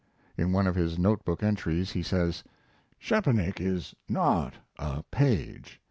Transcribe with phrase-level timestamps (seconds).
[0.35, 2.43] In one of his note book entries he says:
[2.99, 5.79] Szczepanik is not a Paige.